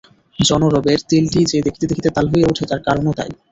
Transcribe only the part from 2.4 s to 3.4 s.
উঠে তার কারণও তাই।